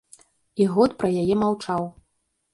І 0.63 0.67
год 0.77 0.95
пра 1.03 1.11
яе 1.25 1.35
маўчаў. 1.43 1.83